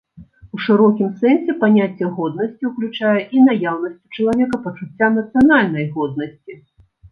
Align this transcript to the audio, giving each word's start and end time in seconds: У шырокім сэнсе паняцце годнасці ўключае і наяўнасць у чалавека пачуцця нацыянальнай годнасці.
У 0.55 0.59
шырокім 0.67 1.09
сэнсе 1.21 1.51
паняцце 1.63 2.09
годнасці 2.15 2.63
ўключае 2.71 3.21
і 3.37 3.45
наяўнасць 3.49 4.01
у 4.05 4.11
чалавека 4.19 4.63
пачуцця 4.67 5.13
нацыянальнай 5.21 5.89
годнасці. 5.95 6.61